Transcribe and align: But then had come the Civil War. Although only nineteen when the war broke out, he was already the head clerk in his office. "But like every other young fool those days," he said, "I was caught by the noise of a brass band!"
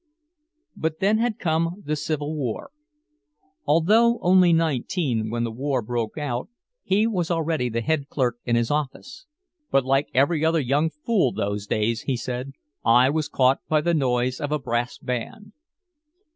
But 0.75 0.99
then 0.99 1.19
had 1.19 1.37
come 1.37 1.83
the 1.85 1.95
Civil 1.95 2.35
War. 2.35 2.71
Although 3.67 4.17
only 4.23 4.51
nineteen 4.51 5.29
when 5.29 5.43
the 5.43 5.51
war 5.51 5.83
broke 5.83 6.17
out, 6.17 6.49
he 6.81 7.05
was 7.05 7.29
already 7.29 7.69
the 7.69 7.81
head 7.81 8.09
clerk 8.09 8.37
in 8.43 8.55
his 8.55 8.71
office. 8.71 9.27
"But 9.69 9.85
like 9.85 10.09
every 10.11 10.43
other 10.43 10.59
young 10.59 10.89
fool 10.89 11.31
those 11.33 11.67
days," 11.67 12.01
he 12.01 12.17
said, 12.17 12.53
"I 12.83 13.11
was 13.11 13.29
caught 13.29 13.59
by 13.67 13.81
the 13.81 13.93
noise 13.93 14.41
of 14.41 14.51
a 14.51 14.57
brass 14.57 14.97
band!" 14.97 15.51